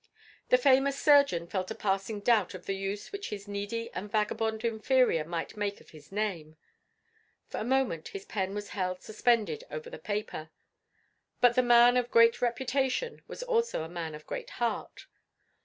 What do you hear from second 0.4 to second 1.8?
The famous surgeon felt a